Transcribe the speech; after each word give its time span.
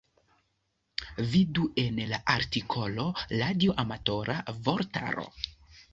Vidu 1.33 1.67
en 1.83 2.01
la 2.13 2.19
artikolo 2.37 3.07
radioamatora 3.43 4.43
vortaro. 4.69 5.29